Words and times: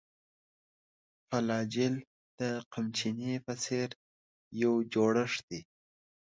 فلاجیل 1.27 1.95
د 2.39 2.41
قمچینې 2.73 3.33
په 3.45 3.53
څېر 3.63 3.89
یو 4.61 4.73
جوړښت 4.93 5.39
دی. 5.49 5.61